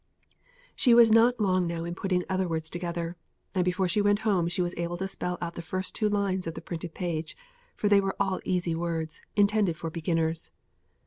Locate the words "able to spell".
4.75-5.37